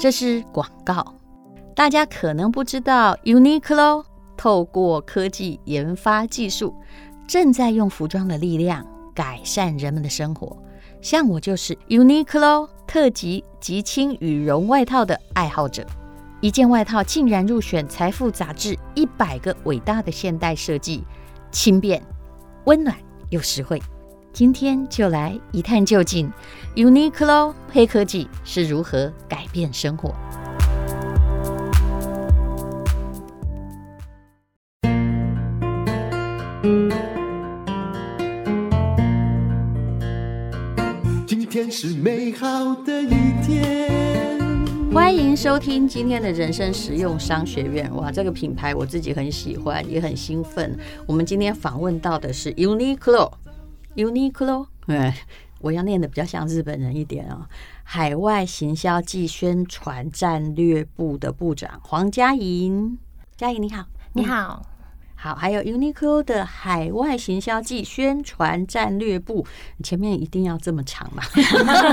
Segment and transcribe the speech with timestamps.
[0.00, 1.14] 这是广告。
[1.76, 4.02] 大家可能不知道，Uniqlo
[4.34, 6.74] 透过科技研发技术，
[7.28, 8.82] 正在用服装的力量
[9.14, 10.56] 改善人们的生活。
[11.02, 15.84] 像我就是 Uniqlo 特级极轻羽绒外套的爱好者，
[16.40, 21.04] 一件外套竟然入选财富杂志一百个伟大的现代设计，
[21.52, 22.02] 轻便、
[22.64, 22.96] 温暖
[23.28, 23.78] 又实惠。
[24.32, 26.32] 今天就来一探究竟
[26.76, 30.14] ，Uniqlo 黑科技是如何改变生活。
[41.26, 43.90] 今天是美好的一天。
[44.92, 47.92] 欢迎收听今天的人生实用商学院。
[47.96, 50.78] 哇，这个品牌我自己很喜欢，也很兴奋。
[51.06, 53.32] 我们今天访问到的是 Uniqlo。
[53.96, 55.14] Uniqlo，哎，
[55.60, 57.48] 我要念的比较像日本人一点啊、哦。
[57.82, 62.98] 海外行销暨宣传战略部的部长黄佳莹，
[63.36, 64.64] 佳莹你好，你好，
[65.22, 69.46] 好，还有 Uniqlo 的海外行销暨宣传战略部，
[69.84, 71.22] 前面一定要这么长嘛？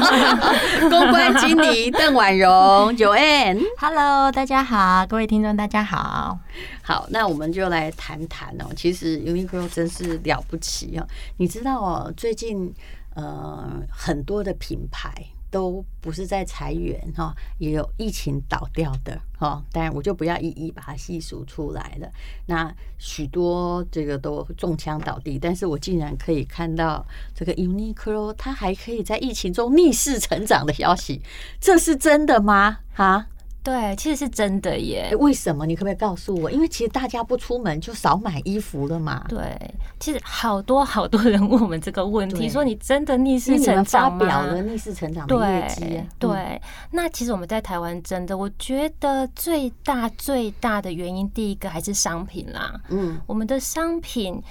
[0.89, 2.49] 公关经理邓婉容
[2.95, 6.39] ，Joanne，Hello，大家好，各位听众大家好，
[6.81, 8.67] 好，那我们就来谈谈哦。
[8.77, 11.05] 其实 Uniqlo 真是了不起哦，
[11.35, 12.73] 你知道哦，最近
[13.15, 15.13] 呃很多的品牌。
[15.49, 22.11] 都不是在裁员哈，也有疫情倒掉的哈，当然我就不要一一把它细数出来了。
[22.45, 31.21] 那许多这个都中枪倒地，但是我竟然可以看到这个 Uniqlo 它还可以在疫情中逆势成长的消息，
[31.59, 32.79] 这是真的吗？
[32.93, 33.27] 哈？
[33.67, 35.13] 对，其实是真的耶。
[35.19, 35.65] 为什么？
[35.65, 36.49] 你可不可以告诉我？
[36.49, 39.25] 因为其实大家不出门就少买衣服了嘛。
[39.27, 39.59] 对，
[39.99, 44.19] 其实好多好多人问我们这个问题，说你真的逆势成长吗？
[44.19, 45.81] 发表了逆势成长的业绩。
[46.17, 46.61] 对，对。
[46.91, 52.79] 那其实我们在台湾真的，我觉得最大最大的原因，第一个还是商品啦。
[52.87, 54.41] 嗯，我们的商品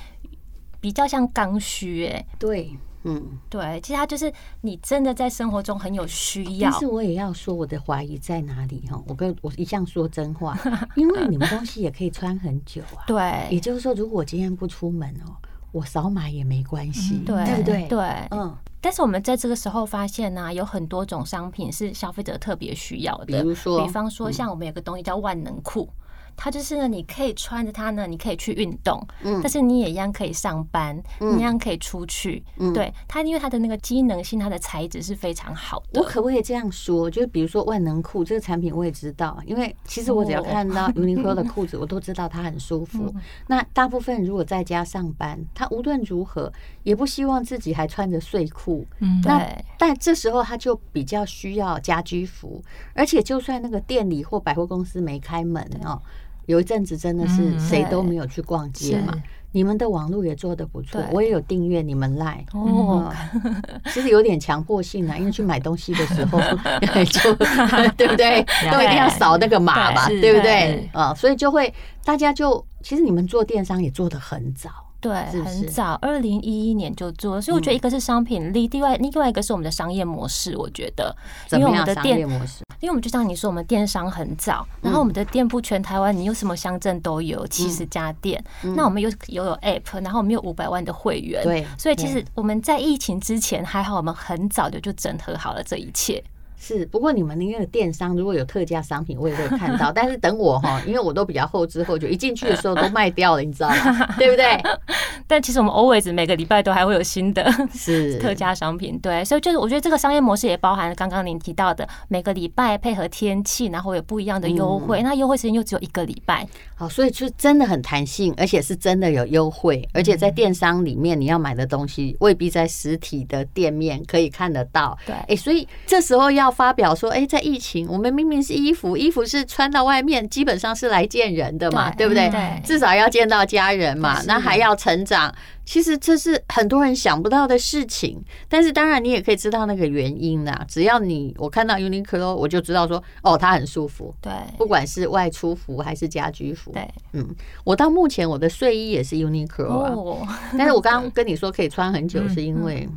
[0.79, 2.71] 比较像刚需，哎，对。
[3.07, 6.71] 嗯，对，其实它就是你真的在生活中很有需要。
[6.71, 9.01] 但是我也要说我的怀疑在哪里哈？
[9.07, 10.59] 我跟我一向说真话，
[10.97, 13.07] 因为你们东西也可以穿很久啊。
[13.07, 15.31] 对，也就是说，如果我今天不出门哦，
[15.73, 17.87] 我少买也没关系，对，对不对？
[17.89, 18.55] 对，嗯。
[18.81, 25.89] 但是我们在这个时候发现呢，有很多种商品是消费者特别需要的，比如说，比方说像我们有个东西叫万能裤。
[26.37, 36.01] 它就是呢，你可以穿着它呢，你可以去运动，嗯，但是你也一样可以上班，嗯，你一样可以出去，嗯，对它，因为它的那个机能性，它的材质是非常好的。
[36.01, 37.11] 我可不可以这样说？
[37.11, 43.13] 就是比如说万能裤这个产品，我也知道，因为其实我只要看到 Uniqlo 的裤子，我都知道它很舒服。
[43.47, 49.47] 那大部分如果在家上班，他无论如何也不希望自己还穿着睡裤，嗯，那
[49.79, 52.63] 但这时候他就比较需要家居服，
[52.95, 56.01] 而且就算那个店里或百货公司没开门哦。
[56.47, 59.13] 有一阵子真的是谁都没有去逛街嘛，
[59.53, 63.13] 你们的网络也做的不错，我也有订阅你们 Line 哦，
[63.93, 66.39] 其实有点强迫性啊，因为去买东西的时候
[67.05, 67.35] 就
[67.97, 70.89] 对不对，都一定要扫那个码吧，对不对？
[70.93, 71.15] 啊？
[71.15, 71.73] 所以就会
[72.05, 74.71] 大家就其实你们做电商也做的很早。
[75.07, 80.57] 对，很早，二零一一年就做，所以我觉得一个是商品力，另外另外一个是我们的商业模式。
[80.57, 81.15] 我觉得，
[81.53, 96.23] 因为我们的店模式，因为我们就像你说，我们电商很早，然后我们的店铺全台湾，你有什么乡镇都有七十家店，那我们又又有 App，然后我们有五百万的会员，对，所以其实我们在疫情之前还好，我们很早的就整合好了这一切。
[96.67, 99.93] 是，不过你们那个电商如果有特价商品，我也会看到。
[99.95, 104.15] 但是等我哈，因为我都比较后知后觉，一进去的时候都 卖掉了，你知道吗？
[104.19, 104.61] 对不对？
[105.29, 109.25] 但其实我们 always 每个礼拜都还会有新的是特价商品，对。
[109.25, 115.03] 所以就是我觉得这个商业模式也包含了刚刚您提到的每个礼拜配合天气，然后有不一样的优惠。
[115.03, 116.45] 那优惠时间又只有一个礼拜，
[116.75, 119.89] 好，所以就真的很弹性，而且是真的有优惠。
[119.95, 124.99] 而且在电商里面，你要买的东西未必在实体的店面可以看得到。
[125.07, 126.56] 对，哎，所以这时候要。
[126.57, 132.31] 要发表说，哎，在疫情，我们明明是衣服，衣服是穿到外面，基本上是来见人的嘛，对，对不对？
[132.31, 135.35] 对，至少要见到家人嘛，那还要成长。
[135.65, 140.65] 其实这是很多人想不到的事情，但是当然你也可以知道那个原因啦。
[140.69, 144.15] 只要你我看到 Uniqlo，我就知道说，哦，它很舒服。
[144.23, 146.71] 对，不管是外出服还是家居服。
[146.71, 147.35] 对，嗯，
[147.65, 152.89] 我到目前我的睡衣也是 Uniqlo 啊，哦、但是我刚刚 跟你说可以穿很久，是因为。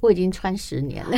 [0.00, 1.16] 我已经穿十年了，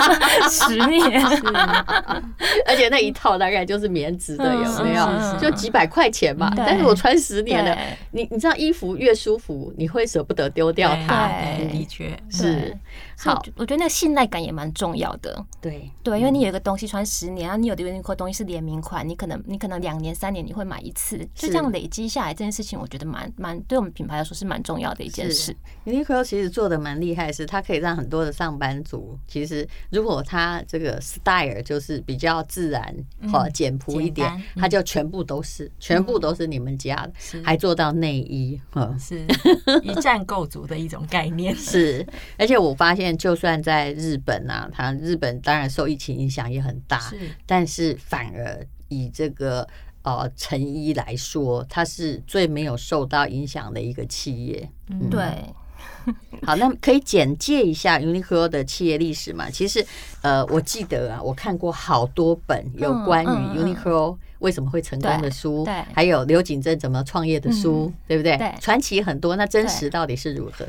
[0.50, 1.22] 十年，
[2.66, 5.38] 而且那一套大概就是棉质的，有没有？
[5.40, 6.52] 就几百块钱吧。
[6.56, 7.76] 但是我穿十年了，
[8.10, 11.28] 你你知道衣服越舒服，你会舍不得丢掉它。
[11.70, 12.18] 的确。
[12.30, 12.76] 是。
[13.18, 15.44] 好，我觉得那个信赖感也蛮重要的。
[15.60, 15.88] 对。
[16.02, 25.54] 对，因为你有一个东西穿十年，然后你有的 Uniqlo 东西是联名款，你可能你可能两年三年你会买一次，就这样累积下来，这件事情我觉得蛮蛮对我们品牌来说是蛮重要的一件事。
[25.84, 32.94] Uniqlo 其实做的蛮厉害的是，它可以让很多的上班族，其实如果他这个 style 就是比较自然
[33.30, 39.24] 和简朴一点，他就全部都是全部都是你们家的，还做到内衣，嗯，是
[39.82, 41.54] 一站购足的一种概念。
[41.56, 42.06] 是，
[42.38, 49.66] 而且我发现，就算在日本啊，它日本当然受疫情影响也很大，是，但是反而以这个
[50.02, 54.70] 呃成衣来说，它是最没有受到影响的一个企业。
[54.88, 55.20] 嗯，对。
[56.44, 59.48] 好，那可以简介一下 Uniqlo 的企业历史吗？
[59.50, 59.84] 其实，
[60.20, 68.36] 呃，我记得啊，我看过好多本有关于 Uniqlo 为什么会成功的书，对，还有刘景正怎么创业的书，对不对？
[68.60, 70.66] 传奇很多，那真实到底是如何？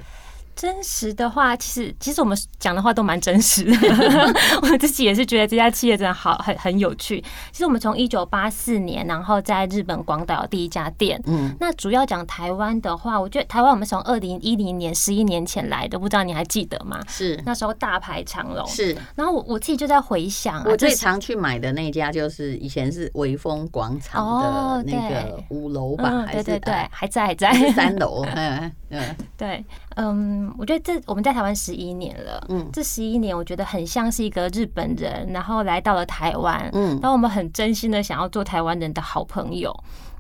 [0.56, 3.74] 真实的话，其实其实我们讲的话都蛮真实的。
[4.62, 7.20] 我自己也是觉得这家企业真的好，很很有趣。
[7.52, 11.22] 其实我们从一九八四年，然后在日本广岛第一家店。
[11.26, 17.00] 嗯，那主要讲台湾的话，我觉得台湾我们从二零一零年十一年前来的，不知道你还记得吗？
[17.08, 18.66] 是那时候大排长龙。
[18.68, 28.24] 是，然后我我自己就在回想，啊，我最常去买的那家就是以前是威风广场的那个五楼吧，哦，对对对，还在还在三楼。
[28.36, 29.64] 嗯嗯，对。
[29.96, 39.74] 嗯，我觉得这我们在台湾十一年了，嗯，这十一年我觉得很像是一个日本人，然后来到了台湾，嗯，然后我们很真心的想要做台湾人的好朋友。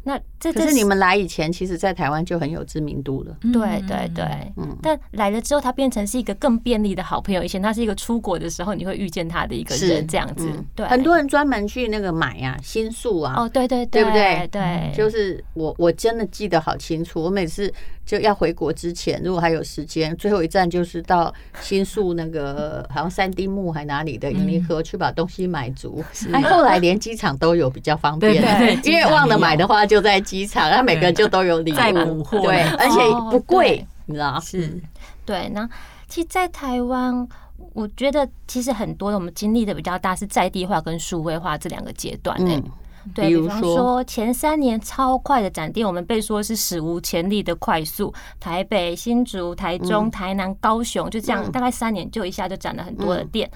[0.05, 3.37] 那这可是你们来以前，其实在台湾就很有知名度了。
[3.53, 4.25] 对对对，
[4.57, 4.77] 嗯。
[4.81, 7.41] 但来了之后，他变成是一个更便利的好朋友。
[7.41, 10.51] 以前他是一个出国的时候你会遇见他的一个人，这样子。
[10.75, 13.33] 对，很多人专门去那个买呀，新宿啊。
[13.37, 14.45] 哦，对对对，对不对？
[14.51, 17.23] 对，就是我我真的记得好清楚。
[17.23, 17.73] 我每次
[18.05, 26.03] 就要回国之前，如果还有时间，最后一站就是到新宿那个好像三丁目还哪里的 Uniqlo 去把东西买足。
[26.33, 28.44] 哎，后来连机场都有比较方便，
[28.83, 33.00] 因为忘了买的话就在机场，他每个人就都有礼物，对，而且
[33.31, 34.81] 不贵，你知道是，
[35.25, 35.50] 对。
[35.50, 35.67] 那
[36.07, 37.27] 其实，在台湾，
[37.73, 42.38] 我觉得其实很多的我们经历的比较大是在地化跟数位化这两个阶段。
[42.41, 42.61] 嗯，
[43.13, 53.50] 对，比方说前三年超快的展店，我们被说是史无前例的快速，台北、新竹、台中、台南、高雄，就这样大概三年就一下就展了很多的店。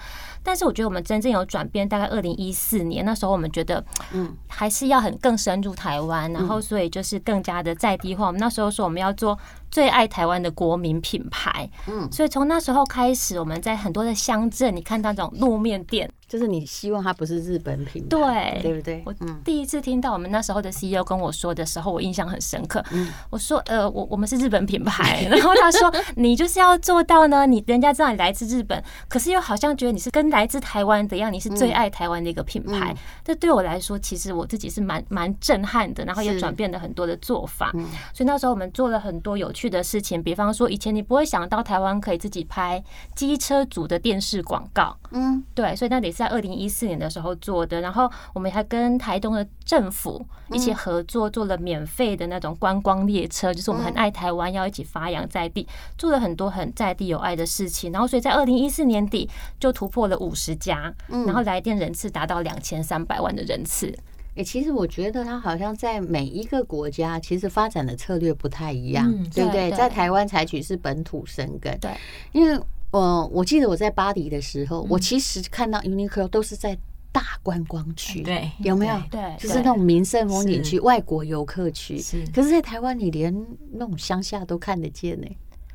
[0.48, 3.84] 但是我觉得我们真正有转变，大概二零一四年那时候，我们觉得，
[4.14, 8.28] 嗯，还是要很更深入台湾，然后所以就是更加的在地化。
[8.28, 9.38] 我们那时候说我们要做
[9.70, 16.10] 最爱台湾的国民品牌，嗯，所以从那时候开始，我们在很多的乡镇，你看到这种路面店。
[16.28, 19.02] 就是你希望它不是日本品牌，对对不对？
[19.06, 19.14] 我
[19.46, 22.84] 第一次听到我们那时候的 CEO 跟我说的时候，我印象很深刻。
[23.30, 32.96] 我说呃，我我们是日本品牌， 然后他说你就是要做到呢，你人家知道你来自日本，可是又好像觉得你是跟来自台湾的样，你是最爱台湾的一个品牌。
[33.24, 37.72] 这对我来说，其实我自己是蛮蛮震撼的，然后也转变了很多的做法。
[38.14, 42.84] 所以那时候我们做了很多有趣的事情，比方说以前你不会想到台湾可以自己拍
[43.16, 46.18] 机车组的电视广告，嗯，对，所以那得是。
[46.18, 57.92] 在二零一四年的时候做的，然后我们还跟台东的政府一起合作，做了免费的那种观光列车，就是我们很爱台湾，要一起发扬在地，做了很多很在地有爱的事情。
[57.92, 59.30] 然后，所以在二零一四年底
[59.60, 63.94] 就突破了五十家，然后来电人次达到两千三百万的人次。
[64.36, 69.72] 诶，其实我觉得它好像在每一个国家，其实发展的策略不太一样，对不对？
[69.72, 71.92] 在台湾采取是本土生根，对，
[72.32, 72.60] 因为。
[72.90, 76.76] 我我记得我在巴黎的时候，我其实看到 Uniqlo 都是在
[77.12, 78.96] 大观光区，对，有没有？
[79.12, 82.00] 对，就是那种名胜风景区、外国游客区。
[82.00, 85.28] 是，可是，在台湾你连那种乡下都看得见呢。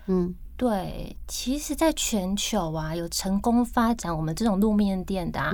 [0.06, 1.16] 嗯，对。
[1.26, 5.52] 其实，在全球啊，有成功发展我们这种路面店的啊。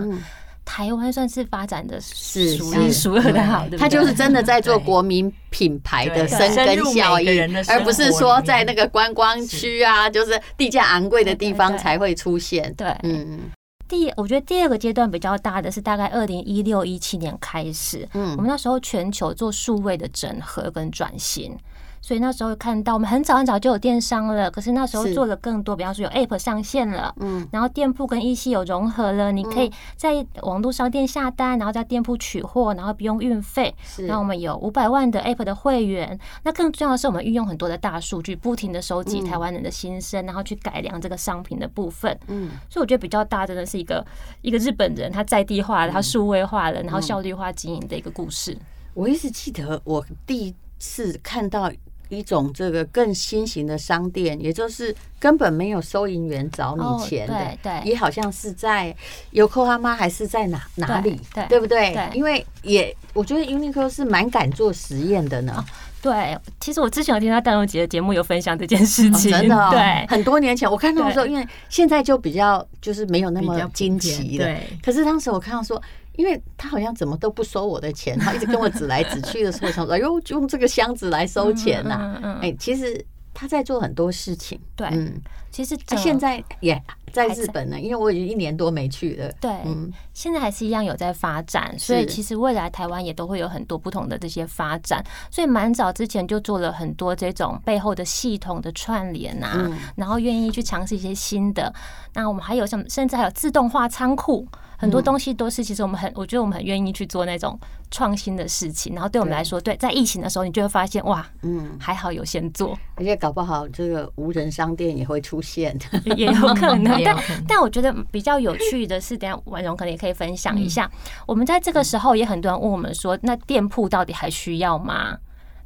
[0.71, 12.71] 台湾算是发展的是数一数二的好，他就是真的在做国民品牌的深耕效应，而不是说在那个观光区啊，就是地价昂贵的地方才会出现。
[12.75, 13.51] 对，嗯，
[13.89, 21.57] 第我觉得第二个阶段比较大的是大概二零一六一七年开始，嗯，我们那时候全球做数位的整合跟转型。
[22.01, 33.75] 所以那时候看到我们很早很早就有电商了，可是那时候做了更多，比方说有 App 上线了，嗯，然后店铺跟 EC 有融合了，你可以在网络商店下单，然后在店铺取货，然后不用运费。
[33.85, 42.19] 是，那我们有五百万的 App 的会员，那更重要的是我们运用很多的大数据，不停的收集台湾人的心声，然后去改良这个商品的部分。
[42.29, 44.05] 嗯，所以我觉得比较大真的是一个
[44.43, 48.57] 一个日本人他在地化了，他数位化了，然后效率化经营的一个故事。
[48.95, 51.71] 我一直记得我第一次看到。
[52.09, 58.95] 一种这个更新型的商店，也就是根本没有收银员找你钱的，对对，也好像是在
[59.33, 61.93] Yokohama 还是在哪哪里，对对不对？
[61.93, 65.65] 对，因为也我觉得 Uniqlo 是蛮敢做实验的呢。
[66.01, 74.63] 对，其实我之前有听到戴荣杰的节目有分享这件事情，真的， 对，很多年前我看到的时候，因为现在就比较就是没有那么惊奇了，对。
[74.83, 75.81] 可是当时我看到说。
[76.19, 84.61] 因为他好像怎么都不收我的钱，他一直跟我指来指去的时候，想说：“哎呦，就用这个箱子来收钱呐、啊！”哎，其实他在做很多事情。
[84.75, 85.21] 对，嗯，
[85.53, 86.83] 其实他现在也
[87.13, 89.31] 在日本呢，因为我已经一年多没去了。
[89.41, 95.01] 对，嗯，现在还是一样有在发展，所以其实未来台湾也都会有很多不同的这些发展。
[95.31, 101.73] 所以蛮早之前就做了很多这种背后的系统的串联啊，然后愿意去尝试一些新的。
[102.13, 102.85] 那我们还有什么？
[102.89, 104.45] 甚至还有自动化仓库。
[104.81, 107.59] 很多东西都是，其实我们很，我觉得我们很愿意去做那种
[107.91, 108.95] 创新的事情。
[108.95, 115.77] 然后对我们来说，对，在疫情的时候，你就会发现，哇，嗯，还好有先做，而且搞不好这个无人商店也会出现，
[116.17, 117.03] 也有可能。
[117.03, 117.17] 但
[117.49, 120.89] 但我觉得比较有趣的是，等下婉容可能也可以分享一下。
[121.27, 125.19] 我们在这个时候也很多人问我们说，那店铺到底还需要吗？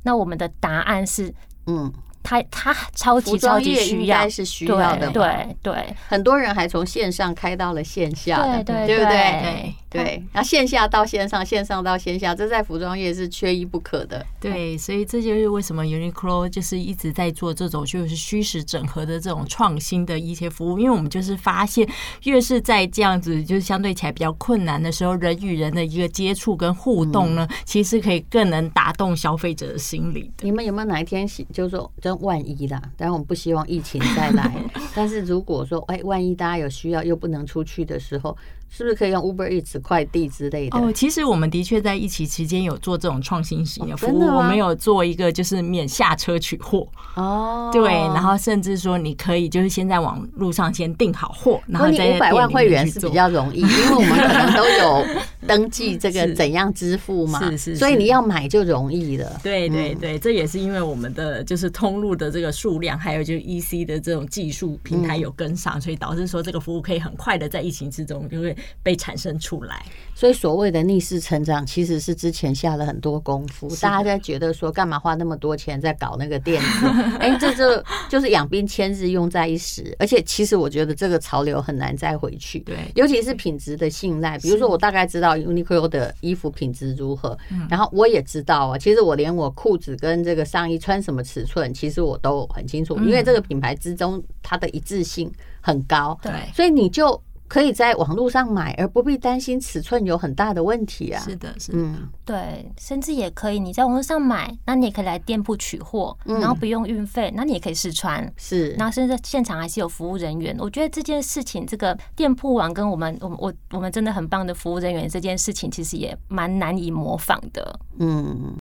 [0.04, 1.34] 那我们的答案是，
[1.66, 1.92] 嗯。
[2.22, 9.74] 他他超级超级需要，是需要的，对对，很多人还从线上开到了线下，对对对对？
[9.92, 14.24] 对，然后线下到线上，线上到线下，这在服装业是缺一不可的。
[14.40, 21.86] 对，所以这就是为什么 Uniqlo 就是一直在做这种就是虚实整合的这种创新的一些服务，因为我们就是发现，
[22.22, 30.32] 越是在这样子就是相对起来比较困难的时候，人与人的一个接触跟互动呢，其实可以更能打动消费者的心理。
[30.40, 32.80] 你们有没有哪一天就是说，万一啦？
[32.96, 34.52] 当然我们不希望疫情再来，
[34.94, 38.36] 但是如果说哎，万一大家有需要又不能出去的时候。
[38.74, 40.78] 是不是可以用 Uber Eats 快递之类的？
[40.78, 44.22] 哦，其实我们的确在疫情期间有做这种创新型的服务。
[44.22, 55.06] 我们有做一个就是免下车取货哦，对，然后甚至说你可以就是先在网路上先订好货，然后你五百万会员是比较容易，因为我们可能都有
[55.46, 59.38] 登记这个怎样支付嘛， 是是，所以你要买就容易了。
[59.42, 68.56] 对对对，这也是因为我们的就是通路的这个数量，还有就是 EC 的这种技术平台有跟上，所以导致说这个服务可以很快的在疫情之中就会。
[68.82, 73.68] 被产生出来，所以所谓的逆势成长，其实是之前下了很多功夫。
[73.76, 76.86] 大家在觉得说，干嘛花那么多钱在搞那个店子？
[77.18, 79.94] 哎，这就就是养兵千日，用在一时。
[79.98, 82.58] 而且，其实我觉得这个潮流很难再回去。
[82.60, 84.38] 对，尤其是品质的信赖。
[84.38, 87.36] 比如说，我大概知道 Uniqlo 的衣服品质如何，
[87.68, 96.18] 然后我也知道啊，其实我连我裤子跟这个上衣穿什么尺寸，其实我都很清楚，因为这个品牌之中它的一致性很高。
[96.22, 97.20] 对，所以你就。
[97.52, 101.20] 可以在网络上买，而不必担心尺寸有很大的问题啊！
[101.22, 110.56] 是的，是的，嗯，对，甚至也可以你在网络上买，那你也可以来店铺取货，然后不用运费，那你也可以试穿，是，然后甚至现场还是有服务人员。
[110.58, 117.78] 我觉得这件事情，这个店铺网跟我们，我我我们真的很棒的服务人员，这件事情其实也蛮难以模仿的。
[117.98, 118.56] 嗯，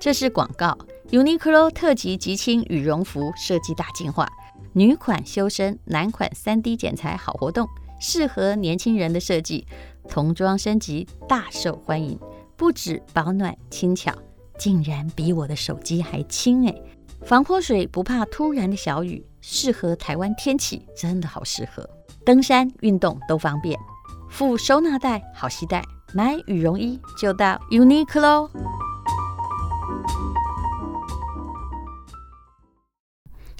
[0.00, 0.74] 这是广告
[1.10, 4.26] ，Uniqlo 特级极轻羽绒服设计大进化。
[4.76, 7.68] 女款修身，男款三 D 剪裁好活动，
[8.00, 9.64] 适合年轻人的设计，
[10.08, 12.18] 童装升级大受欢迎。
[12.56, 14.12] 不止保暖轻巧，
[14.58, 16.74] 竟然比我的手机还轻哎！
[17.22, 21.88] 防泼水不怕突然的小雨，适合台湾天气，真的好适合。
[22.26, 23.78] 登山运动都方便，
[24.28, 28.50] 附收纳袋好携带，买羽绒衣就到 Uniqlo。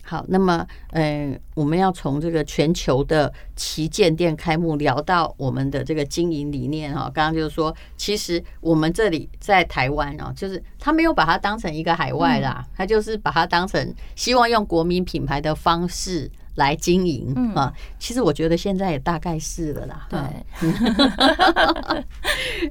[0.05, 7.11] 好，那么，呃，我们要从这个全球的旗舰店开幕聊到我们的这个经营理念哈。
[7.15, 16.31] 刚刚就是说，其实我们这里在台湾哦，就是他没有把它当成一个海外啦，他就是把它当成希望用国民品牌的方式。
[16.57, 20.07] 来经营啊，其实我觉得现在也大概是了啦。
[20.09, 20.71] 对，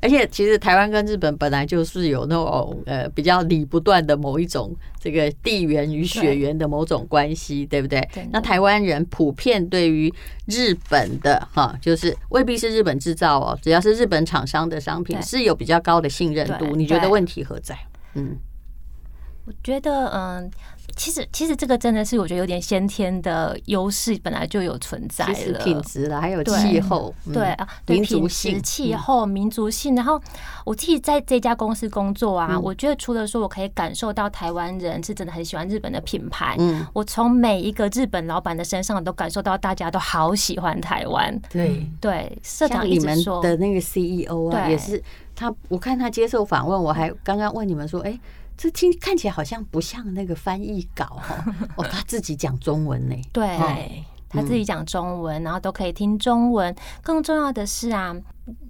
[0.01, 8.07] 而且其实台湾跟日本本来就是有那种呃比较理不断的某一种这个地缘与血缘的某种关系，对不对？
[8.31, 10.13] 那台湾人普遍对于
[10.45, 16.75] 日本的哈，就是未必是日本制造哦，只要是日本厂商的商品是有比较高的信任度。
[16.75, 17.77] 你觉得问题何在？
[18.13, 18.37] 嗯，
[19.45, 20.49] 我觉得嗯。
[20.95, 25.59] 其实其实这个真的是我觉得有点先天的优势，本来就有存在了。
[25.63, 29.95] 品质了，还有气候，对啊，民族性、气候、民族性。
[29.95, 30.21] 然后
[30.65, 41.39] 我自己在这家公司工作啊，我觉得除了说我可以感受到台湾人是真的很喜欢日本的品牌，嗯，我从每一个日本老板的身上都感受到大家都好喜欢台湾。
[41.49, 45.01] 对对，社长你们的那个 CEO 啊，也是
[45.35, 48.19] 他，我看他接受访问，我还刚刚问你们说，哎。
[48.57, 51.43] 这听看起来好像不像那个翻译稿哈，
[51.75, 53.57] 哦，他自己讲中文呢，对，
[54.29, 56.73] 他自己讲中文，然后都可以听中文。
[57.01, 58.15] 更重要的是啊，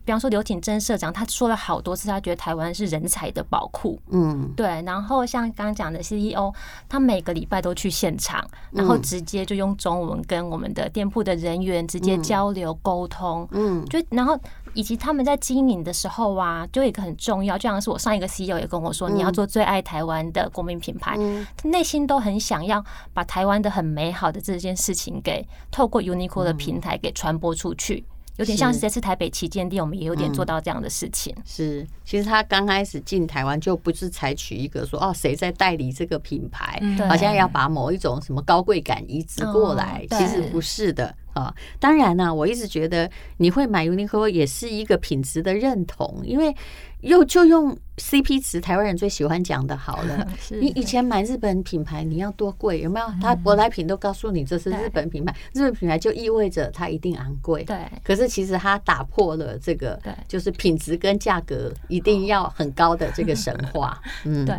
[0.04, 4.82] 比方说刘景珍社长，他说了好多次，他觉得台湾是人才的宝库，嗯，对。
[4.82, 6.52] 然后像刚刚讲的 CEO，
[6.90, 14.40] 他每个礼拜都去现场，然后直接就用中文跟我们的店铺的人员直接交流沟通，嗯，就然后。
[14.74, 21.18] 以及他们在经营的时候啊，就一个很重要，就像是我上一个 CEO 也跟我说，你要做最爱台湾的国民品牌，
[21.56, 28.04] 他内心都很想要把台湾的很美好的这件事情给透过 Uniqlo 的平台给传播出去，
[28.38, 31.36] 有点像是这次台北旗舰店，我们也有点做到这样的事情。
[31.46, 41.16] 是，其实他刚开始进台湾就不是采取一个说哦谁在代理这个品牌，好像要把某一种什么高贵感移植过来，其实不是的。
[41.34, 46.56] 啊，当然呢，我一直觉得你会买 Uniqlo 也是一个品质的认同，因为
[47.02, 50.28] 又就用 CP 值，台湾人最喜欢讲的好了。
[50.52, 52.80] 你以前买日本品牌，你要多贵？
[52.82, 53.08] 有没有？
[53.22, 57.64] 他舶来品都告诉你这是日本品牌，日本品牌就意味着它一定昂贵。
[57.64, 57.78] 对。
[58.04, 64.02] 可是其实它打破了这个，就是品质跟价格一定要很高的这个神话。
[64.24, 64.56] 嗯，对。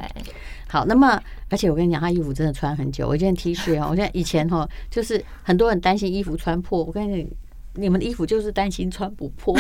[0.74, 3.06] 好，那么而且我跟你讲，他衣服真的穿很久。
[3.06, 6.82] 我一件 T 恤哦，我现在以前哈，就是很多人担心衣服穿破。
[6.82, 7.32] 我跟你。
[7.76, 9.56] 你们的衣服就是担心穿不破，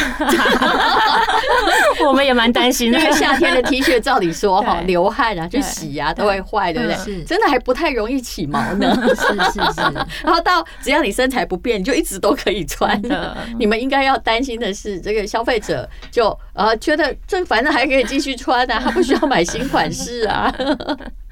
[2.06, 2.98] 我们也蛮担心的。
[3.02, 6.96] 因为夏天的 T 恤，照理说 哈，流汗啊，去洗啊，都会坏，对不对？
[6.96, 8.94] 是，真的还不太容易起毛呢。
[9.08, 9.80] 是是是。
[10.22, 13.36] 然后到只要你身材不变，你就一直都可以穿的。
[13.58, 20.54] 你们应该要担心的是，这个消费者就呃觉得这反正还可以继续穿啊，他不需要买新款式啊。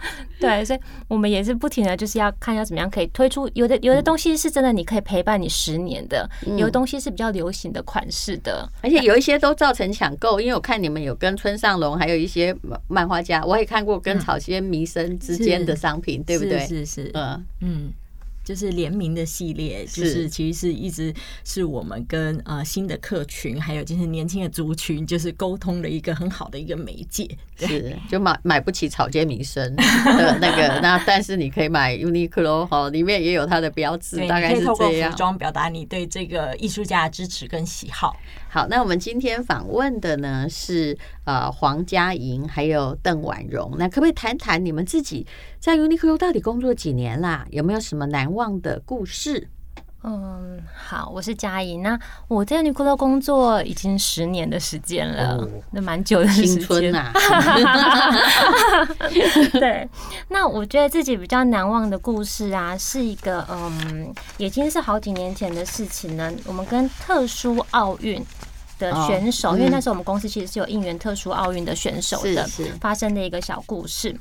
[0.41, 12.55] 对，所以我们也是不停的就是要看要怎么样可以推出有的有的东西是真的你可以陪伴你十年的，有的东西是比较流行的款式的，而且有一些都造成抢购，因为我看你们有跟村上龙还有一些
[12.89, 16.67] 漫画家，我也看过跟草间弥生之间的商品，对不对？
[16.67, 17.45] 是是，嗯。
[17.61, 17.93] 嗯。
[18.45, 27.29] 就是联名的系列，就是其实是一直是我们跟呃新的客群，还有就是年轻的族群，就是沟通的一个很好的一个媒介。
[27.57, 35.13] 是，就买买不起草间弥生的那个，那但是你可以买 Uniqlo 哈，里面也有它的标志，大概是这样。
[35.13, 38.17] 服装表达你对这个艺术家的支持跟喜好。
[38.49, 45.27] 好，那我们今天访问的呢是呃黄佳莹还有邓婉容，那可不可以谈谈你们自己
[45.59, 47.47] 在 Uniqlo 到底工作几年啦？
[47.51, 49.49] 有没有什么难忘的故事？
[50.05, 51.81] 嗯，好，我是佳莹。
[51.81, 56.57] 那我在 Uniqlo 工作已经十年的时间了，哦、那蛮久的时间。
[56.57, 57.13] 青春啊！
[59.61, 59.89] 对，
[60.27, 66.33] 那我觉得自己比较难忘的故事啊，是一个嗯，已经是好几年前的事情了。
[66.47, 68.21] 我们跟特殊奥运
[68.91, 74.15] 的选手，哦嗯、因为那时候我们公司其实是有应援特殊奥运的选手的，是是发生的一个小故事。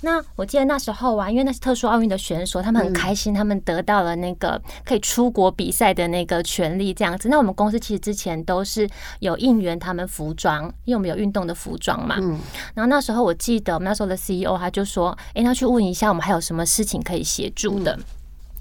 [0.00, 7.28] 那我记得那时候啊，因为那是特殊奥运的选手，他们很开心，他们得到了那个可以出国比赛的那个权利，这样子。
[7.28, 12.14] 那我们公司其实之前都是有应援他们服装，因为我们有运动的服装嘛。
[12.20, 12.38] 嗯。
[12.74, 17.98] 然后那时候我记得我们那时候的 CEO 他就说：“哎，那去问一下，我们还有什么事情可以协助的。”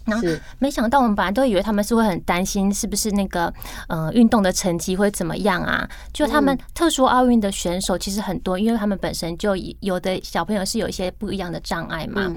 [0.08, 0.28] 然后
[0.60, 3.54] 没想到，我们本来都以为他们是会很担心，是不是那个
[3.88, 5.88] 呃运动的成绩会怎么样啊？
[6.14, 12.34] 就他们特殊奥运的选手其实很多，因为他们本身就有的小朋友是有一些不一样的障碍嘛。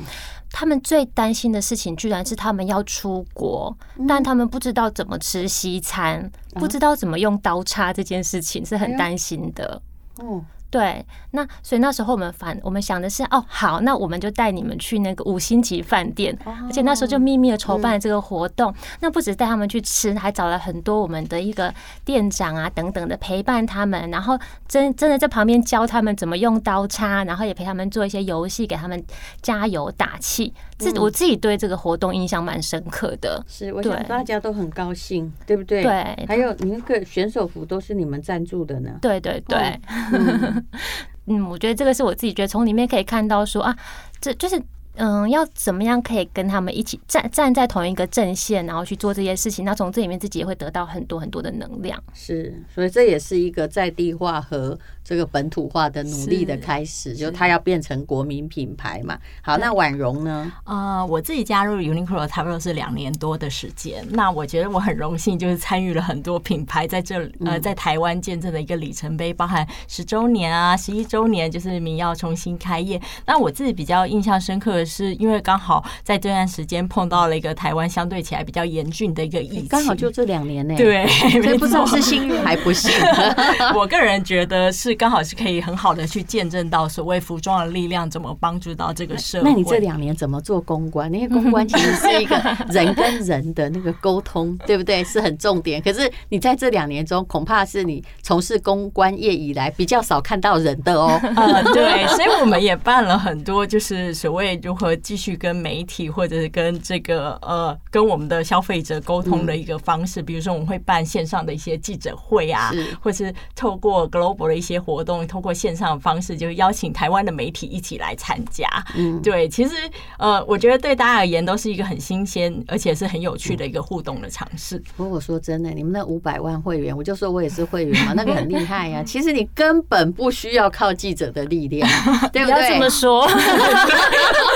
[0.52, 3.74] 他们最担心的事情，居然是他们要出国，
[4.08, 9.80] 但他们不知道怎么吃西餐，不知道怎么用刀叉，这件事情是很担心的。
[10.20, 10.44] 嗯。
[10.70, 18.72] 对，那所以那时候我们反我们想的是，哦，好，那我们就带你们去那个五星级饭店，而且那时候就秘密的筹办了这个活动。
[19.00, 29.02] 那不止带他们去吃，还找了很多我们的一个店长啊等等的陪伴他们，然后真真的在旁边教他们怎么用刀叉，然后也陪他们做一些游戏，给他们
[29.42, 30.54] 加油打气。
[30.78, 35.82] 自我自己对这个活动印象蛮深刻的，是，我想大家都很高兴，对不对？
[35.82, 38.98] 对，还有你那个选手服都是你们赞助的呢？
[39.02, 39.78] 对对对，
[40.10, 40.59] 嗯，
[41.26, 43.76] 嗯我觉得这个是我自己觉得从里面可以看到说啊，
[44.20, 44.60] 这就是
[44.96, 49.64] 嗯，要怎么样可以跟他们一起站站在同一个阵线，然后去做这些事情？
[49.64, 52.02] 那从这里面自己也会得到很多很多的能量。
[52.12, 59.18] 是，所以这也是一个在地化和这个本土化的努力的开始，就它要变成国民品牌嘛。
[59.42, 60.52] 好，那婉容呢？
[60.64, 64.06] 呃，我自己加入 Uniqlo 差不多是两年多的时间。
[64.10, 73.00] 那我觉得我很荣幸，就是参与了很多品牌在这呃在台湾见证的一个里程碑，包含十周年啊、十一周年，就是民耀重新开业。
[73.26, 80.74] 那我自己比较印象深刻的是，因为刚好在这段时间碰到了一个台湾相对起来比较严峻的一个疫情，刚好就这两年呢。
[80.76, 81.06] 对，
[81.40, 82.90] 所以不知道是幸运还不幸。
[83.76, 89.48] 我个人觉得是刚好是可以很好的去见证到所谓服装的力量怎么帮助到这个社会。
[89.48, 91.12] 那你这两年怎么做公关？
[91.14, 92.36] 因为公关其实是一个
[92.68, 95.04] 人跟人的那个沟通，对不对？
[95.04, 95.80] 是很重点。
[95.80, 101.20] 可是你在这两年中，恐怕是你从事公关业以来比较少看到人的哦。
[101.36, 110.22] 呃，对，所以我们也办了很多，就是所谓如何继续跟媒体或者是跟这个呃跟我们的消费者沟通的一个方式。
[110.22, 118.68] 比如说，我们会办线上的一些记者会啊，或是透过 Global 的一些活动，透过线上的方式，就邀请台湾的媒体一起来参加。
[118.94, 119.74] 嗯，对，其实
[120.18, 124.80] 呃，我觉得对大家而言都是一个很新鲜，而且是很有趣的一个互动的尝试。
[124.96, 129.02] 不过我说真的，你们那五百万会员，我就说我也是会员嘛， 那个很厉害呀。
[129.04, 131.88] 其实你根本不需要靠记者的力量，
[132.32, 132.54] 对不对？
[132.54, 133.26] 不要这么说，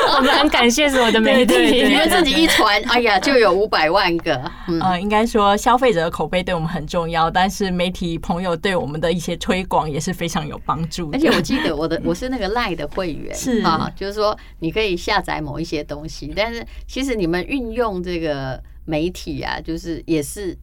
[0.17, 1.55] 我们很感谢所有的媒体，
[1.89, 4.35] 你们自己一传，哎呀，就有五百万个。
[4.69, 11.11] 嗯，呃、应该说消费者的口碑对我们很重要，但是媒体朋友对我们的一些推广也是非常有帮助。
[11.13, 20.57] 而且我记得我的 我是那个 LINE 的会员，是啊，就是说你可以下载某一些东西，但是其实你们运用这个媒体啊，就是也是。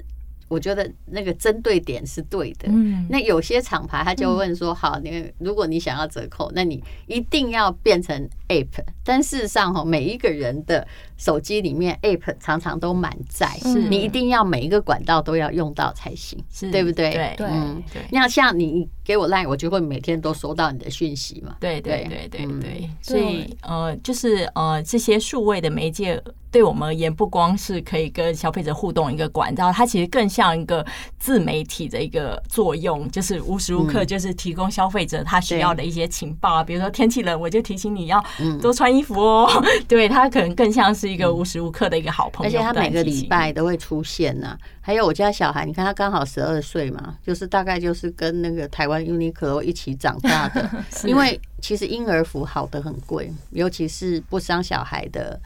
[0.52, 2.68] 我觉得那个针对点是对的。
[2.68, 8.84] 嗯，那有些厂牌他就问说：“好，你如果你想要折扣，那你一定要变成 App。
[9.02, 10.86] 但事实上，哈，每一个人的
[11.18, 17.12] 手机里面 App 常常都满载，是你一定要每一个管道都要用到才行，是对不对？
[17.38, 18.02] 对，嗯，对。
[18.12, 21.56] 那像你给我 Line，我就会每天都收到你的讯息嘛。
[21.62, 22.90] 对，对，对，对，对。
[23.02, 26.22] 所以，呃，就是呃，这些数位的媒介。
[26.52, 30.86] 对我们而言，不光是可以跟消费者互动一个管道，它其实更像一个
[31.18, 38.22] 自媒体的一个作用，就是无时无刻就是提供消费者他需要的一些情报啊，比如说天气冷，我就提醒你要
[38.62, 39.50] 多穿衣服哦。
[39.88, 44.58] 对，它可能更像是一个无时无刻的一个好朋友，而且它每个礼拜都会出现呐。
[44.82, 50.70] 还有我家小孩，你看他刚好十二岁嘛，就是大概就是跟那个台湾 Uniqlo 一起长大的，
[51.06, 55.40] 因为其实婴儿服好的很贵，尤其是不伤小孩的。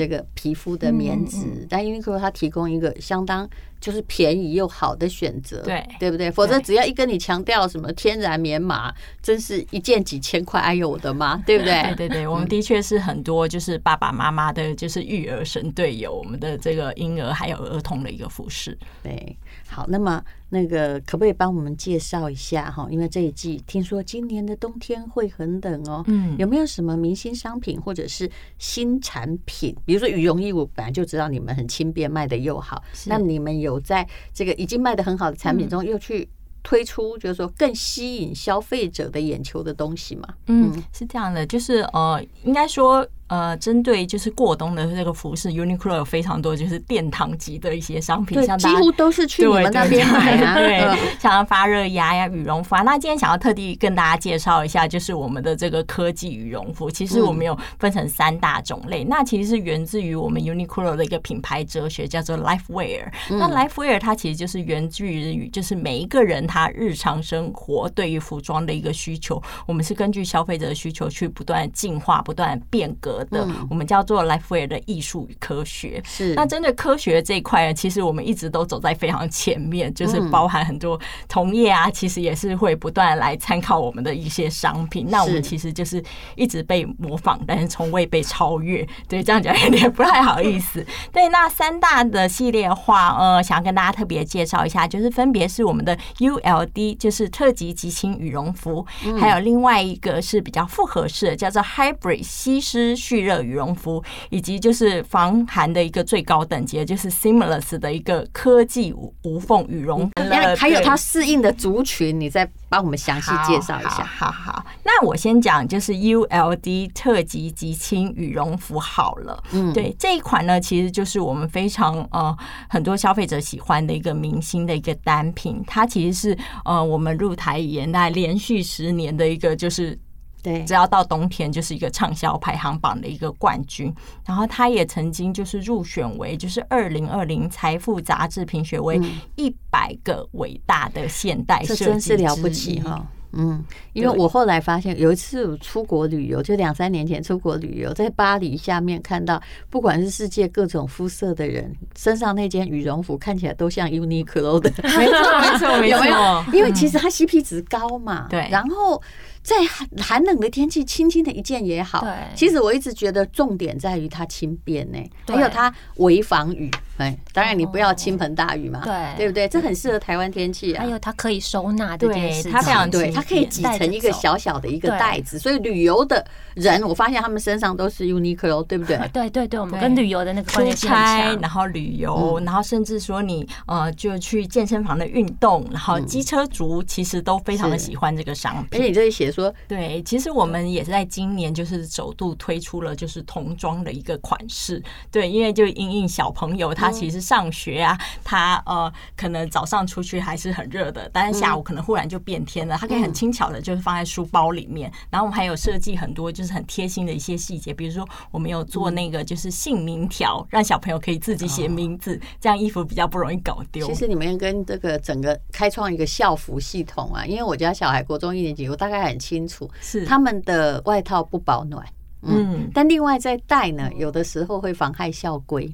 [0.00, 3.46] 这个皮肤的棉质，但 Uniqlo 它提供一个相当
[3.78, 6.30] 就是便宜又好的选择，对对不对？
[6.30, 11.82] 否则只要一跟你强调什么天然棉麻，真是一件几千块，哎呦我的妈， 对不对？
[11.94, 19.36] 对对对，我们的确是很多就是爸爸妈妈的，就是育儿神队友，我们的这个婴儿还有儿童的一个服饰，对。
[19.70, 22.88] 好，那么那个可不可以帮我们介绍一下哈？
[22.90, 26.02] 因为这一季听说今年的冬天会很冷哦。
[26.08, 28.28] 嗯，有没有什么明星商品或者是
[28.58, 29.74] 新产品？
[29.84, 32.82] 比如说羽绒衣，我本来就知道你们很轻便，卖的又好。
[33.06, 36.28] 那你们有在这个已经卖的很好的产品中，又去
[36.64, 40.28] 推出就是说更吸引消费者的眼球的东西吗？
[40.46, 43.06] 嗯，是这样的，就是呃，应该说。
[43.30, 50.54] 呃，针对就是过冬的这个服饰，Uniqlo 有非常多就是殿堂级的一些商品，像几乎都是去你们那边买啊。
[50.56, 52.82] 对，像发热鸭呀、羽绒服啊。
[52.82, 56.90] 那今天想要特地跟大家介绍一下，就是我们的这个科技羽绒服。
[56.90, 63.12] 其实我们有分成三大种类，那其实是源自于我们 Uniqlo 的一个品牌哲学，叫做 Life Wear。
[63.28, 73.19] 那 Life Wear 它其实就是源自于就是每一个人他日常生活对于服装的一个需求，我们是根据消费者的需求去不断进化、不断变革。
[73.26, 76.00] 的，我们叫做 LifeWear 的艺术与科学。
[76.04, 85.06] 是，那针对科学这一块呢，其实我们一直都走在非常前面，就是包含很多同业啊，其实也是会不断来参考我们的一些商品。
[85.08, 86.02] 那我们其实就是
[86.36, 88.86] 一直被模仿，但是从未被超越。
[89.08, 90.84] 对，这样讲有点不太好意思。
[91.12, 98.84] 对，那三大的系列的话，呃，想要跟大家特别介绍一下，就是分别是我们的 ULD，就是特级极轻羽绒服，
[99.18, 102.96] 还有另外一个是比较复合式的，叫做 Hybrid 吸湿。
[103.10, 110.12] 蓄热羽绒服，以及就是防寒的一个最高等级，就是 Seamless 的一个科技无无缝羽绒服。
[110.56, 114.04] 还有它适应的族群，你再帮我们详细介绍一下。
[114.04, 119.42] 好好，好，那我先讲就是 ULD 特级极轻羽绒服好了。
[119.50, 122.36] 嗯，对，这一款呢，其实就是我们非常呃
[122.68, 125.60] 很多消费者喜欢的一个明星的一个单品。
[125.66, 129.98] 它其实是呃我们入台以来连续十年的一个就是。
[130.42, 133.94] 对，只要到冬天就是一个畅销排行榜的一个冠军。
[134.26, 139.00] 然后他也曾经就是入选为就是二零二零财富杂志评选为
[139.36, 143.06] 一百个伟大的现代设计，这真是了不起哈。
[143.32, 155.06] 嗯，因为我后来发现有一次出国旅游，就两三年前出国旅游，在巴黎下面看到，不管是世界各种肤色的人身上那件羽绒服，看起来都像 Uniqlo 的，没
[155.58, 156.00] 错没错。
[156.02, 159.00] 没错， 因为其实它 CP 值高嘛，对，然后。
[159.42, 162.00] 在寒寒冷的天气，轻轻的一件也好。
[162.02, 166.70] 对，其实我一直觉得重点在于它轻便呢，还有它微防雨。
[167.00, 169.48] 哎，当然你不要倾盆大雨嘛，对，对不对？
[169.48, 170.84] 这很适合台湾天气啊。
[170.84, 175.38] 还有它可以收纳这件事，它非常对，它可以挤成一个小小的一个袋子。
[175.38, 176.22] 所以旅游的
[176.54, 178.98] 人，我发现他们身上都是 Uniqlo，对不对？
[179.10, 188.78] 对对对，我们跟旅游的那个出差，然后旅游，然后甚至说你呃，就去健身房的运动，然后机车族其实都非常的喜欢这个商品。
[188.78, 189.30] 而且你这里写。
[189.30, 213.86] 说对，其实我们也是在今年就是首度推出了就是童装的一个款式，对，因为就因应小朋友他其实上学啊，他呃可能早上出去还是很热的，但是下午可能忽然就变天了，他可以很轻巧的就是放在书包里面，然后我们还有设计很多就是很贴心的一些细节，比如说我们有做那个就是姓名条，让小朋友可以自己写名字，这样衣服比较不容易搞丢。
[213.86, 219.20] 其实你们跟这个整个开创一个校服系统啊，因为我家小孩国中一年级，我大概很。
[219.20, 220.06] 清楚是。
[220.06, 221.86] 他们的外套不保暖，
[222.22, 225.70] 嗯，但另外在带呢，有的时候会妨害校规，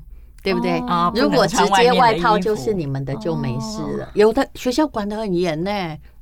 [0.47, 0.81] 对不对？
[1.21, 4.09] 如果直接外套就是你们的，就没事了。
[4.15, 5.71] 有的学校管得很严呢，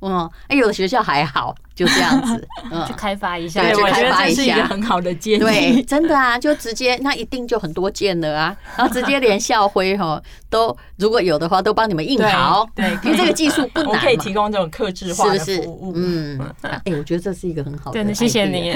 [0.05, 1.55] 嗯，哎，有的学校还好。
[1.75, 5.39] 就这样子， 嗯，去开发一下，对，我觉得这是一个很好的建议。
[5.39, 12.65] 对，真的啊，就直接那一定就很多件了啊，然后直接连校徽哈 都如果有的话都帮你们印好。
[12.73, 15.91] 对，因为这个技术不难，可以提供这种克制化的服务。
[15.97, 17.99] 嗯，哎，我觉得这是一个很好的。
[17.99, 18.73] 真的，谢谢你。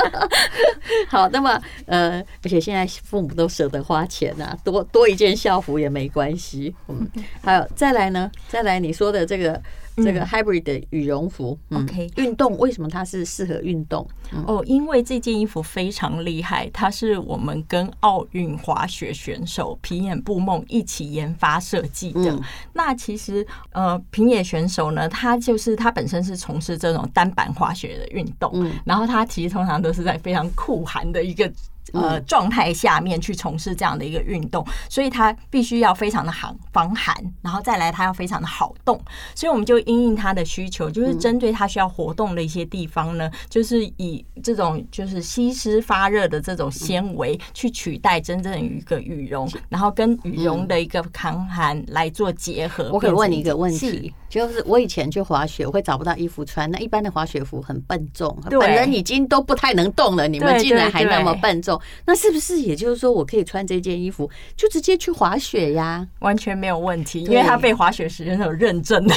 [1.10, 6.74] 好，那么呃，而且现在父母都舍得花钱呐，多多一件校服也没关系。
[6.88, 7.06] 嗯，
[7.44, 9.60] 还有再来呢，再来你说的这个。
[9.96, 14.06] 这个 hybrid 的羽绒服，OK，运动为什么它是适合运动？
[14.46, 22.38] 哦，因为这件衣服非常厉害，它是我们跟奥运滑雪选手平野步梦一起研发设计的。
[22.74, 31.50] 那其实呃，平野选手呢，他就是他本身是从事这种单板滑雪的运动，然后他其实通常都是在非常酷寒的一个。
[31.92, 39.00] 呃，状态下面去从事这样的一个运动，所以它必须要非常的寒防寒，然后再来它要非常的好动，
[39.34, 52.90] 所以我们就因应它的需求，就是针对它需要活动的一些地方呢，就是以这种就是吸湿发热的这种纤维去取代真正的一个羽绒，然后跟羽绒的一个抗寒来做结合。
[52.92, 61.80] 我可以问你一个问题，就是我以前去滑雪，我会找不到衣服穿，那一般的滑雪服很笨重，本人已经都不太能动了，你们竟然还那么笨重。
[62.04, 66.06] 那是不是也就是说，我可以穿这件衣服就直接去滑雪呀？
[66.20, 69.14] 完全没有问题，因为它被滑雪时间有认证的。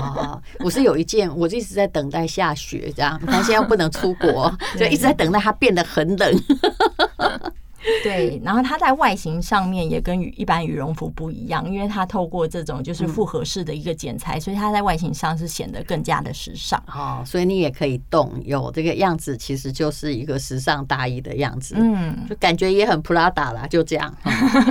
[0.00, 6.42] 哦，我是有一件，我就一直在等待下雪，这样，但现在不能出国， 就一直在等待它变得很冷。
[8.02, 16.82] 对，然后它在外形上面也跟一般羽绒服不一样，因为它透过这种就是复合式的一个剪裁，所以它在外形上是显得更加的时尚。
[16.88, 21.74] 哦，所以你也可以动，有这个样子，其实就是一个时尚大衣的样子。
[21.78, 24.12] 嗯，就感觉也很 Prada 啦，就这样。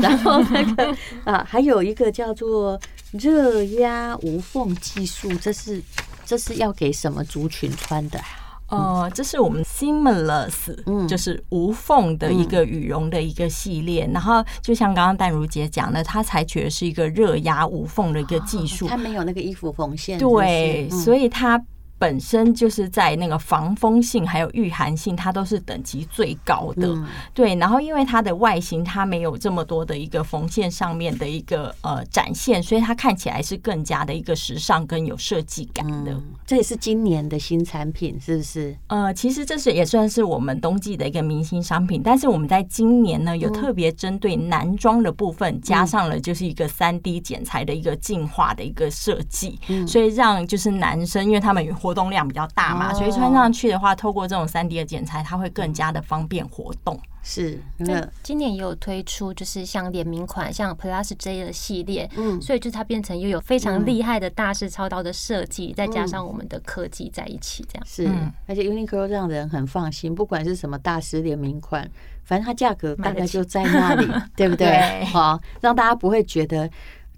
[0.01, 2.79] 然后那个啊，还有一个叫做
[3.11, 5.81] 热压无缝技术，这是
[6.25, 8.19] 这是要给什么族群穿的？
[8.67, 14.09] 呃，这是我们 Seamless，嗯，就是无缝的一个羽绒的一个系列。
[14.13, 21.63] 然后就像刚刚淡如姐讲的，它采取的是一个热压无缝的一个技术，它没有那个衣服缝线，对，所以它。
[21.97, 26.93] 本身就是在那个防风性还有御寒性，它都是等级最高的。
[27.33, 36.13] 对，然后因为它的外形，它没有这么多的一个缝线上面的一个呃展现，所以它看起来是更加的一个时尚跟有设计感的。
[36.45, 38.75] 这也是今年的新产品，是不是？
[38.87, 51.73] 呃，其实这是也算是我们冬季的一个明星商品，但是我们在今年呢，有特别针对男装的部分加上了就是一个三 D 剪裁的一个进化的一个设计，所以让就是男生，因为他们有。
[51.85, 56.99] 活动量比较大嘛，所以穿上去的话，透过这种三 D 的剪裁，它会更加的方便活动。
[57.21, 68.07] 是，那今年也有推出，就是像联名款，像 Plus J 的系列，嗯，所以就它变成又有非常厉害的大师操刀的设计，再加上我们的科技在一起，这样是。
[68.47, 71.87] 而且 Uniqlo 让人很放心，不管是什么大师联名款，
[72.23, 75.03] 反正它价格大概就在那里， 对不对？
[75.05, 76.69] 好，让大家不会觉得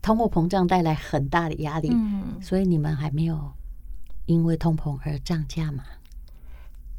[0.01, 1.89] 通货膨胀带来很大的压力。
[1.91, 3.37] 嗯，所以你们还没有。
[4.27, 5.83] 因为通膨而涨价嘛？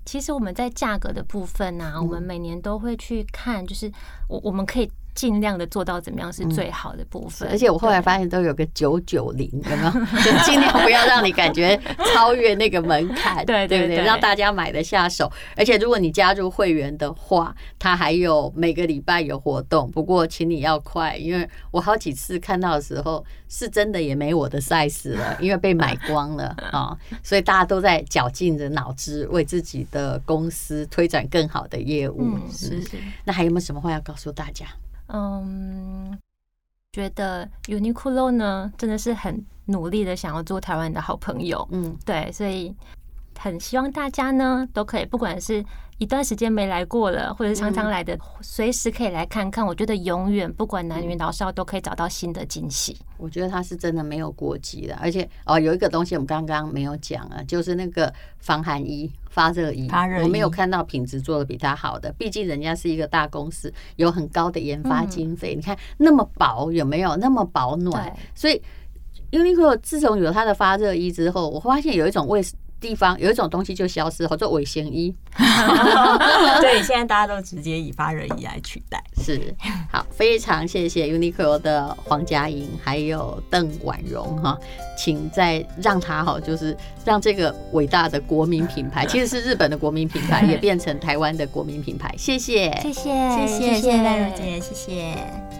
[0.04, 3.92] 其实我们在价格的部分呢、啊，我们每年都会去看，就是
[4.26, 4.90] 我我们可以。
[5.18, 9.90] 尽量的做到怎么样是最好的部分，嗯、而且我后来发现都有个九九零，有没有？
[10.22, 11.76] 就尽量不要让你感觉
[12.14, 13.96] 超越那个门槛，对对不对？
[13.96, 15.28] 让大家买得下手。
[15.56, 19.90] 而且如果你加入会员的话，它还有每个礼拜有活动。
[19.90, 26.96] 不过请你要快，因为我好几次看到的时候，是真的也没我的 size 了， 因为被买光了啊。
[27.24, 32.20] 所以大家都在绞尽着脑汁为自己的公司推展更好的业务。
[32.20, 32.96] 嗯，是是。
[33.24, 34.64] 那还有没有什么话要告诉大家？
[35.08, 36.18] 嗯，
[36.92, 41.66] 觉得 Uniqlo 呢，真的是很努力的想要做台湾的好朋友。
[41.70, 42.74] 嗯，对，所以
[43.38, 45.64] 很希望大家呢都可以，不管是
[45.98, 49.64] 一段时间没来过了，或者是常常来的，随时可以来看看。
[49.64, 52.96] 我觉得永远不管男女老少都可以找到新的惊喜。
[53.16, 59.10] 我觉得它是真的没有过季的，而且哦，有一个东西我们刚刚没有讲啊，就是那个防寒衣。
[59.30, 59.88] 发热衣，
[60.20, 62.12] 我没有看到品质做的比它好的。
[62.18, 65.54] 毕竟人家是一个大公司，有很高的研发经费。
[65.54, 68.12] 你看那么薄，有没有那么保暖？
[68.34, 68.60] 所以
[69.30, 72.42] Uniqlo 自从有它的发热衣之后，我发现有一种味。
[72.80, 75.14] 地方有一种东西就消失，叫做尾型衣。
[76.60, 79.02] 对，现在大家都直接以发热衣来取代。
[79.22, 79.54] 是，
[79.90, 84.58] 好，非常谢谢 Uniqlo 的黄嘉莹还有邓婉容哈，
[84.96, 92.14] 请再让他哈，就是让这个伟大的国民品牌， 其实是日本的国民品牌， 也变成台湾的国民品牌。
[92.16, 95.57] 谢谢，谢谢，谢谢，谢谢赖如姐，谢谢。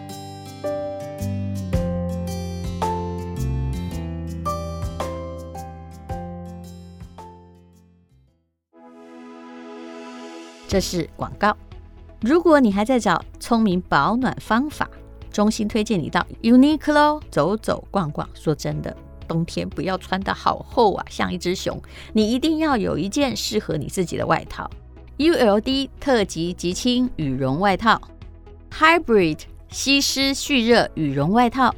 [10.69, 11.57] 这是广告。
[12.21, 14.89] 如果你还在找聪明保暖方法，
[15.33, 18.29] 衷心推荐你到 Uniqlo 走走逛逛。
[18.35, 18.95] 说真的，
[19.27, 21.81] 冬天不要穿得好厚啊，像一只熊。
[22.13, 24.69] 你一定要有一件适合你自己的外套。
[25.17, 28.01] ULD 特级极轻羽绒外套
[28.71, 31.75] ，Hybrid 吸湿蓄热羽绒外套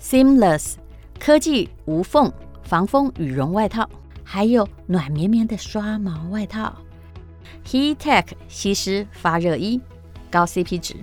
[0.00, 0.74] ，Seamless
[1.18, 3.88] 科技无缝防风羽绒外套，
[4.22, 6.76] 还有暖绵绵的刷毛外套。
[7.66, 9.80] Heattech 吸湿发热衣，
[10.30, 10.96] 高 CP 值、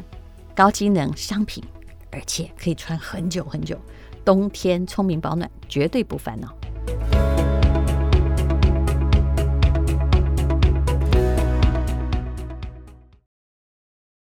[0.56, 1.64] 高机能商品，
[2.12, 3.80] 而且可以穿很久很久。
[4.26, 6.54] 冬天聪明保暖，绝对不烦恼。